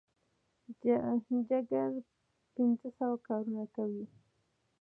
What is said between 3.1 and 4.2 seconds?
کارونه کوي.